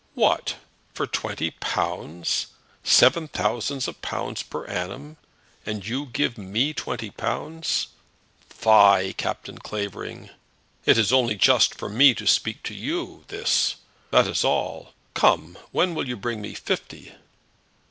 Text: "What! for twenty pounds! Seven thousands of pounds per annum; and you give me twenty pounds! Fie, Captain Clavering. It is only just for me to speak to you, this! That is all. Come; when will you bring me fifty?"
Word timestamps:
"What! 0.15 0.55
for 0.95 1.05
twenty 1.05 1.51
pounds! 1.51 2.47
Seven 2.83 3.27
thousands 3.27 3.87
of 3.87 4.01
pounds 4.01 4.41
per 4.41 4.65
annum; 4.65 5.17
and 5.63 5.85
you 5.87 6.07
give 6.07 6.39
me 6.39 6.73
twenty 6.73 7.11
pounds! 7.11 7.89
Fie, 8.49 9.13
Captain 9.13 9.59
Clavering. 9.59 10.31
It 10.87 10.97
is 10.97 11.13
only 11.13 11.35
just 11.35 11.75
for 11.75 11.87
me 11.87 12.15
to 12.15 12.25
speak 12.25 12.63
to 12.63 12.73
you, 12.73 13.25
this! 13.27 13.75
That 14.09 14.25
is 14.25 14.43
all. 14.43 14.95
Come; 15.13 15.55
when 15.71 15.93
will 15.93 16.09
you 16.09 16.17
bring 16.17 16.41
me 16.41 16.55
fifty?" 16.55 17.13